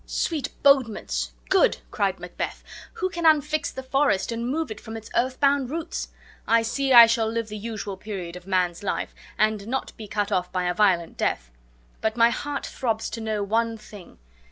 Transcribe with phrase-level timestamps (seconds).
[0.07, 1.29] "Sweet bodements!
[1.49, 2.63] good!" cried Macbeth;
[2.93, 6.07] "who can unfix the forest, and move it from its earth bound roots?
[6.47, 10.31] I see I shall live the usual period of man's life, and not be cut
[10.31, 11.51] off by a violent death.
[12.01, 14.17] But my heart throbs to know one thing.